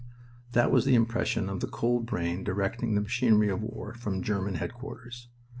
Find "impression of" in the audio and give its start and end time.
0.95-1.59